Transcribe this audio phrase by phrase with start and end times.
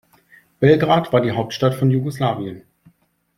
[0.59, 2.63] Belgrad war die Hauptstadt von Jugoslawien.